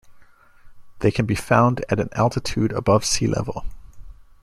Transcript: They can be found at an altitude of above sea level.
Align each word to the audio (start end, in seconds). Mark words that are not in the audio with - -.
They 1.01 1.11
can 1.11 1.27
be 1.27 1.35
found 1.35 1.85
at 1.87 1.99
an 1.99 2.09
altitude 2.13 2.71
of 2.71 2.79
above 2.79 3.05
sea 3.05 3.27
level. 3.27 3.65